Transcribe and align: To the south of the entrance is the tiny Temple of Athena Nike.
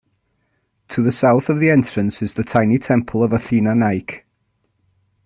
To 0.87 1.03
the 1.03 1.11
south 1.11 1.47
of 1.47 1.59
the 1.59 1.69
entrance 1.69 2.23
is 2.23 2.33
the 2.33 2.43
tiny 2.43 2.79
Temple 2.79 3.23
of 3.23 3.31
Athena 3.31 3.75
Nike. 3.75 4.23